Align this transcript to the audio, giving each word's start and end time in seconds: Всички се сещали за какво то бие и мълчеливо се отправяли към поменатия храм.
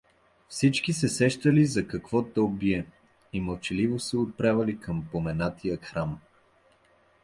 Всички 0.49 0.93
се 0.93 1.09
сещали 1.09 1.65
за 1.65 1.87
какво 1.87 2.23
то 2.23 2.47
бие 2.47 2.85
и 3.33 3.41
мълчеливо 3.41 3.99
се 3.99 4.17
отправяли 4.17 4.79
към 4.79 5.07
поменатия 5.11 5.77
храм. 5.77 6.19